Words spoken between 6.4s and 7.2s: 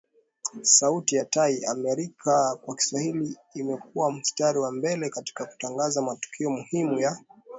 muhimu ya